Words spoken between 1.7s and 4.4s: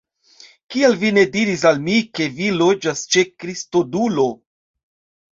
al mi, ke vi loĝas ĉe Kristodulo?